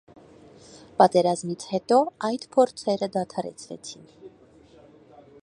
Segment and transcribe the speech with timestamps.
[1.01, 1.99] Պատերազմից հետո
[2.31, 4.11] այդ փորձերը դադարեցվեցին։